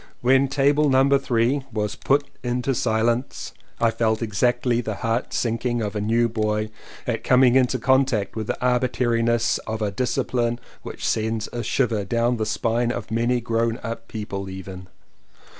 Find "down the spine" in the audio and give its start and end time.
12.03-12.91